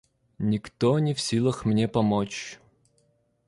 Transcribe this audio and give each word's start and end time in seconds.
—Никто 0.39 0.97
не 0.97 1.13
в 1.13 1.19
силах 1.21 1.63
мне 1.63 1.87
помочь. 1.87 2.59